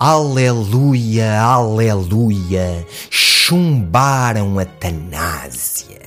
Aleluia, 0.00 1.42
aleluia, 1.42 2.86
chumbaram 3.10 4.58
a 4.58 4.64
Tanásia. 4.64 6.00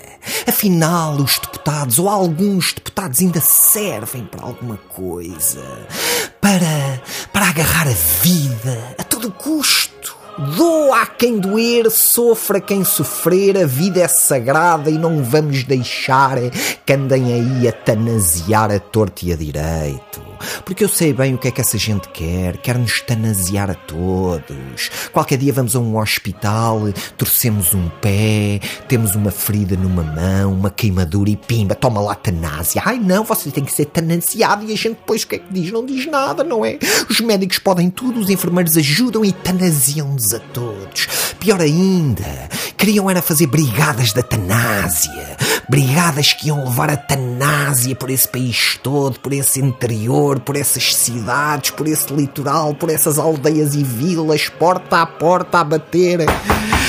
Afinal, 0.47 1.17
os 1.17 1.37
deputados 1.37 1.99
ou 1.99 2.09
alguns 2.09 2.73
deputados 2.73 3.19
ainda 3.19 3.39
servem 3.39 4.25
para 4.25 4.45
alguma 4.47 4.77
coisa. 4.77 5.61
Para, 6.41 7.03
para 7.31 7.49
agarrar 7.49 7.87
a 7.87 8.23
vida 8.23 8.95
a 8.97 9.03
todo 9.03 9.31
custo. 9.31 10.17
Doa 10.57 11.03
a 11.03 11.05
quem 11.05 11.37
doer, 11.37 11.91
sofra 11.91 12.59
quem 12.59 12.83
sofrer, 12.83 13.55
a 13.55 13.67
vida 13.67 14.01
é 14.01 14.07
sagrada 14.07 14.89
e 14.89 14.97
não 14.97 15.23
vamos 15.23 15.63
deixar 15.65 16.39
que 16.83 16.93
andem 16.93 17.31
aí 17.31 17.67
a 17.67 17.71
tanasiar 17.71 18.71
a 18.71 18.79
torto 18.79 19.23
e 19.23 19.33
a 19.33 19.35
direito 19.35 20.32
porque 20.65 20.83
eu 20.83 20.89
sei 20.89 21.13
bem 21.13 21.35
o 21.35 21.37
que 21.37 21.47
é 21.47 21.51
que 21.51 21.61
essa 21.61 21.77
gente 21.77 22.09
quer, 22.09 22.57
quer 22.57 22.77
nos 22.77 23.01
tanasiar 23.01 23.69
a 23.69 23.75
todos. 23.75 24.89
Qualquer 25.11 25.37
dia 25.37 25.53
vamos 25.53 25.75
a 25.75 25.79
um 25.79 25.97
hospital, 25.97 26.81
torcemos 27.17 27.73
um 27.73 27.89
pé, 28.01 28.59
temos 28.87 29.15
uma 29.15 29.31
ferida 29.31 29.75
numa 29.75 30.03
mão, 30.03 30.53
uma 30.53 30.69
queimadura 30.69 31.29
e 31.29 31.35
pimba, 31.35 31.75
toma 31.75 32.01
lá 32.01 32.15
tanásia. 32.15 32.81
Ai 32.85 32.97
não, 32.97 33.23
você 33.23 33.51
tem 33.51 33.63
que 33.63 33.73
ser 33.73 33.85
tanasiado 33.85 34.65
e 34.65 34.73
a 34.73 34.77
gente 34.77 34.97
depois 34.97 35.23
o 35.23 35.27
que 35.27 35.35
é 35.35 35.39
que 35.39 35.53
diz? 35.53 35.71
Não 35.71 35.85
diz 35.85 36.05
nada, 36.05 36.43
não 36.43 36.65
é? 36.65 36.77
Os 37.09 37.19
médicos 37.19 37.59
podem 37.59 37.89
tudo, 37.89 38.19
os 38.19 38.29
enfermeiros 38.29 38.77
ajudam 38.77 39.23
e 39.25 39.31
tanasiam-nos 39.31 40.33
a 40.33 40.39
todos. 40.39 41.07
Pior 41.39 41.59
ainda, 41.59 42.49
queriam 42.77 43.09
era 43.09 43.21
fazer 43.21 43.47
brigadas 43.47 44.13
da 44.13 44.23
tanásia. 44.23 45.37
Brigadas 45.69 46.33
que 46.33 46.47
iam 46.47 46.63
levar 46.63 46.89
a 46.89 46.97
tanásia 46.97 47.95
por 47.95 48.09
esse 48.09 48.27
país 48.27 48.79
todo, 48.81 49.19
por 49.19 49.33
esse 49.33 49.59
interior 49.59 50.39
por 50.39 50.55
essas 50.55 50.95
cidades, 50.95 51.71
por 51.71 51.87
esse 51.87 52.13
litoral, 52.13 52.73
por 52.75 52.89
essas 52.89 53.17
aldeias 53.17 53.75
e 53.75 53.83
vilas, 53.83 54.49
porta 54.49 55.01
a 55.01 55.05
porta 55.05 55.59
a 55.59 55.63
bater. 55.63 56.19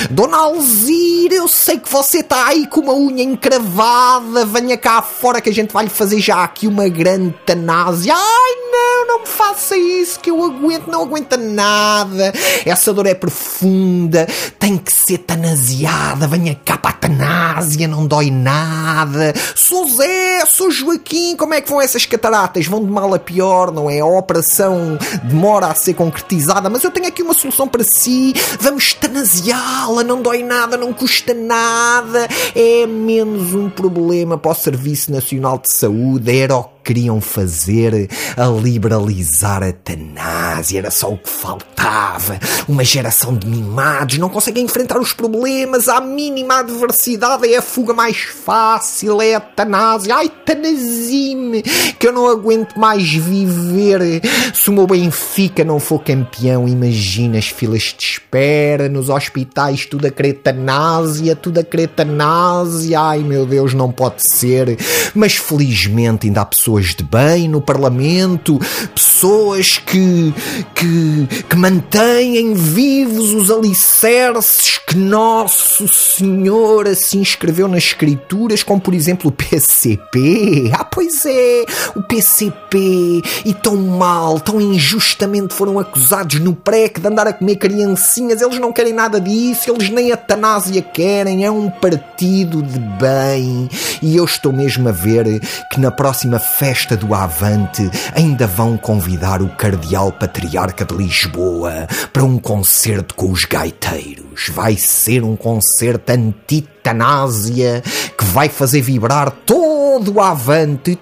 Dona 0.09 0.37
Alzira, 0.37 1.35
eu 1.35 1.47
sei 1.47 1.79
que 1.79 1.91
você 1.91 2.19
está 2.19 2.47
aí 2.47 2.67
com 2.67 2.81
uma 2.81 2.93
unha 2.93 3.23
encravada. 3.23 4.45
Venha 4.45 4.77
cá 4.77 5.01
fora 5.01 5.41
que 5.41 5.49
a 5.49 5.53
gente 5.53 5.71
vai 5.71 5.85
lhe 5.85 5.89
fazer 5.89 6.19
já 6.19 6.43
aqui 6.43 6.67
uma 6.67 6.87
grande 6.87 7.33
tanásia. 7.45 8.13
Ai, 8.15 8.55
não, 8.71 9.07
não 9.07 9.19
me 9.21 9.27
faça 9.27 9.75
isso 9.77 10.19
que 10.19 10.29
eu 10.29 10.43
aguento, 10.43 10.87
não 10.87 11.03
aguenta 11.03 11.37
nada. 11.37 12.33
Essa 12.65 12.93
dor 12.93 13.05
é 13.05 13.13
profunda, 13.13 14.27
tem 14.59 14.77
que 14.77 14.91
ser 14.91 15.19
tanasiada. 15.19 16.27
Venha 16.27 16.59
cá 16.63 16.77
para 16.77 16.91
a 16.91 16.93
tanásia, 16.93 17.87
não 17.87 18.05
dói 18.05 18.29
nada. 18.29 19.33
Sou 19.55 19.87
Zé, 19.89 20.45
sou 20.45 20.69
Joaquim, 20.69 21.35
como 21.35 21.53
é 21.53 21.61
que 21.61 21.69
vão 21.69 21.81
essas 21.81 22.05
cataratas? 22.05 22.67
Vão 22.67 22.83
de 22.83 22.91
mal 22.91 23.13
a 23.13 23.19
pior, 23.19 23.71
não 23.71 23.89
é? 23.89 23.99
A 23.99 24.05
operação 24.05 24.97
demora 25.23 25.67
a 25.67 25.75
ser 25.75 25.93
concretizada, 25.93 26.69
mas 26.69 26.83
eu 26.83 26.91
tenho 26.91 27.07
aqui 27.07 27.21
uma 27.21 27.33
solução 27.33 27.67
para 27.67 27.83
si. 27.83 28.33
Vamos 28.59 28.93
tanasiá-la 28.93 29.84
ela 29.91 30.03
não 30.03 30.21
dói 30.21 30.43
nada, 30.43 30.77
não 30.77 30.93
custa 30.93 31.33
nada, 31.33 32.27
é 32.55 32.85
menos 32.85 33.53
um 33.53 33.69
problema 33.69 34.37
para 34.37 34.51
o 34.51 34.55
Serviço 34.55 35.11
Nacional 35.11 35.57
de 35.59 35.71
Saúde, 35.71 36.37
era 36.37 36.57
o 36.57 36.74
queriam 36.85 37.19
fazer 37.19 38.07
a 38.37 38.45
liberalizar 38.45 39.63
a 39.63 39.73
tanásia, 39.73 40.77
era 40.77 40.91
só 40.91 41.11
o 41.11 41.17
que 41.17 41.29
faltava. 41.29 42.39
Uma 42.67 42.83
geração 42.83 43.35
de 43.35 43.47
mimados 43.47 44.19
não 44.19 44.29
conseguem 44.29 44.63
enfrentar 44.63 44.99
os 44.99 45.11
problemas, 45.11 45.89
à 45.89 45.99
mínima 45.99 46.59
adversidade 46.59 47.51
é 47.51 47.57
a 47.57 47.61
fuga 47.61 47.93
mais 47.93 48.17
fácil, 48.17 49.19
é 49.19 49.33
a 49.33 49.39
tanásia. 49.39 50.15
Ai, 50.15 50.29
tanazime, 50.45 51.63
que 51.97 52.07
eu 52.07 52.13
não 52.13 52.29
aguento 52.29 52.75
mais 52.79 53.11
viver. 53.11 54.21
Se 54.53 54.69
o 54.69 54.73
meu 54.73 54.85
Benfica 54.85 55.63
não 55.63 55.79
for 55.79 56.03
campeão, 56.03 56.67
imagina 56.67 57.39
as 57.39 57.47
filas 57.47 57.95
de 57.97 58.03
espera 58.03 58.87
nos 58.87 59.09
hospitais, 59.09 59.85
tudo 59.85 60.05
a 60.05 60.11
querer 60.11 60.33
tanásia, 60.33 61.35
tudo 61.35 61.59
a 61.59 61.63
querer 61.63 61.87
tanásia. 61.87 62.99
Ai, 62.99 63.19
meu 63.19 63.45
Deus, 63.45 63.73
não 63.73 63.91
pode 63.91 64.27
ser. 64.27 64.77
Mas 65.15 65.35
felizmente 65.35 66.27
ainda 66.27 66.41
há 66.41 66.45
pessoas 66.45 66.74
pessoas 66.75 66.95
de 66.95 67.03
bem 67.03 67.47
no 67.47 67.61
Parlamento, 67.61 68.59
pessoas 68.93 69.77
que, 69.77 70.33
que, 70.73 71.43
que 71.49 71.55
mantêm 71.55 72.53
vivos 72.53 73.33
os 73.33 73.49
alicerces 73.49 74.77
que 74.85 74.97
Nosso 74.97 75.87
Senhor 75.87 76.87
assim 76.87 77.21
escreveu 77.21 77.67
nas 77.67 77.85
Escrituras, 77.85 78.61
como 78.63 78.81
por 78.81 78.93
exemplo 78.93 79.29
o 79.29 79.31
PCP. 79.31 80.71
Ah, 80.73 80.83
pois 80.83 81.25
é, 81.25 81.65
o 81.95 82.03
PCP. 82.03 83.21
E 83.45 83.53
tão 83.53 83.77
mal, 83.77 84.39
tão 84.39 84.59
injustamente 84.59 85.53
foram 85.53 85.79
acusados 85.79 86.39
no 86.39 86.53
PREC 86.53 86.99
de 86.99 87.07
andar 87.07 87.27
a 87.27 87.33
comer 87.33 87.55
criancinhas. 87.55 88.41
Eles 88.41 88.59
não 88.59 88.73
querem 88.73 88.93
nada 88.93 89.19
disso, 89.19 89.71
eles 89.71 89.89
nem 89.89 90.11
a 90.11 90.17
tanásia 90.17 90.81
querem. 90.81 91.45
É 91.45 91.51
um 91.51 91.69
partido 91.69 92.61
de 92.61 92.79
bem. 92.79 93.69
E 94.01 94.15
eu 94.17 94.25
estou 94.25 94.51
mesmo 94.51 94.89
a 94.89 94.91
ver 94.91 95.39
que 95.71 95.79
na 95.79 95.91
próxima 95.91 96.39
festa 96.39 96.95
do 96.95 97.13
Avante 97.13 97.89
ainda 98.15 98.47
vão 98.47 98.77
convidar 98.77 99.41
o 99.41 99.49
Cardeal 99.49 100.11
Patriarca 100.11 100.85
de 100.85 100.95
Lisboa 100.95 101.87
para 102.11 102.23
um 102.23 102.37
concerto 102.37 103.15
com 103.15 103.31
os 103.31 103.45
gaiteiros. 103.45 104.49
Vai 104.53 104.77
ser 104.77 105.23
um 105.23 105.35
concerto 105.35 106.11
antitanásia 106.11 107.81
que 108.17 108.25
vai 108.25 108.49
fazer 108.49 108.81
vibrar 108.81 109.31
todo 109.45 110.15
o 110.15 110.21
Avante. 110.21 110.97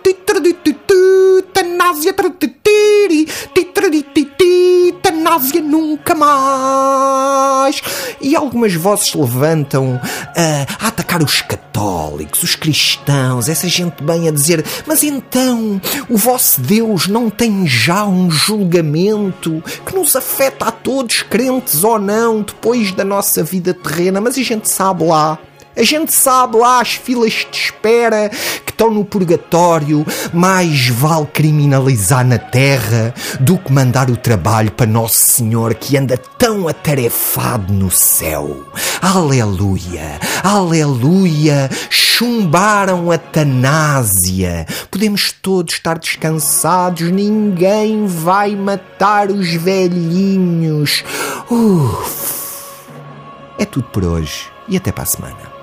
Tanásia, 1.53 2.13
Tanásia 5.01 5.61
nunca 5.61 6.15
mais. 6.15 7.02
E 8.23 8.37
algumas 8.37 8.73
vozes 8.73 9.13
levantam 9.13 9.99
a, 10.35 10.85
a 10.85 10.87
atacar 10.87 11.21
os 11.21 11.41
católicos, 11.41 12.41
os 12.41 12.55
cristãos, 12.55 13.49
essa 13.49 13.67
gente 13.67 14.01
bem 14.01 14.29
a 14.29 14.31
dizer: 14.31 14.63
Mas 14.87 15.03
então 15.03 15.81
o 16.09 16.17
vosso 16.17 16.61
Deus 16.61 17.07
não 17.07 17.29
tem 17.29 17.67
já 17.67 18.05
um 18.05 18.31
julgamento 18.31 19.61
que 19.85 19.93
nos 19.93 20.15
afeta 20.15 20.65
a 20.65 20.71
todos, 20.71 21.21
crentes 21.21 21.83
ou 21.83 21.99
não, 21.99 22.41
depois 22.41 22.93
da 22.93 23.03
nossa 23.03 23.43
vida 23.43 23.73
terrena? 23.73 24.21
Mas 24.21 24.37
a 24.37 24.41
gente 24.41 24.69
sabe 24.69 25.03
lá 25.03 25.37
a 25.75 25.83
gente 25.83 26.13
sabe 26.13 26.57
lá 26.57 26.79
as 26.79 26.93
filas 26.93 27.47
de 27.51 27.57
espera 27.57 28.29
que 28.63 28.71
estão 28.71 28.91
no 28.91 29.03
purgatório. 29.03 30.05
Mais 30.31 30.89
vale 30.89 31.25
criminalizar 31.25 32.25
na 32.25 32.37
terra 32.37 33.13
do 33.39 33.57
que 33.57 33.71
mandar 33.71 34.09
o 34.09 34.17
trabalho 34.17 34.71
para 34.71 34.85
Nosso 34.85 35.17
Senhor 35.17 35.73
que 35.73 35.97
anda 35.97 36.15
tão 36.17 36.67
atarefado 36.67 37.73
no 37.73 37.89
céu. 37.89 38.63
Aleluia, 39.01 40.19
aleluia. 40.43 41.69
Chumbaram 41.89 43.11
a 43.11 43.17
tanásia. 43.17 44.67
Podemos 44.91 45.31
todos 45.31 45.73
estar 45.73 45.97
descansados. 45.97 47.09
Ninguém 47.09 48.05
vai 48.05 48.55
matar 48.55 49.31
os 49.31 49.53
velhinhos. 49.55 51.03
Uf. 51.49 52.33
É 53.57 53.65
tudo 53.65 53.87
por 53.87 54.03
hoje 54.03 54.51
e 54.67 54.77
até 54.77 54.91
para 54.91 55.03
a 55.03 55.07
semana. 55.07 55.62